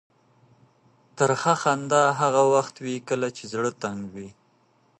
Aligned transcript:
ترخه 1.17 1.53
خندا 1.61 2.03
هغه 2.21 2.41
وخت 2.53 2.75
وي 2.85 2.97
کله 3.09 3.27
چې 3.37 3.43
زړه 3.53 3.71
تنګ 3.81 4.01
وي. 4.15 4.29